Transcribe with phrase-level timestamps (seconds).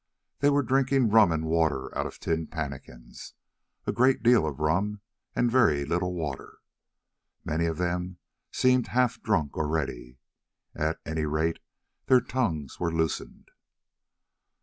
[0.39, 4.99] They were drinking rum and water out of tin pannikins—a great deal of rum
[5.35, 6.57] and very little water.
[7.45, 8.17] Many of them
[8.51, 10.17] seemed half drunk already,
[10.73, 11.59] at any rate
[12.07, 13.49] their tongues were loosened.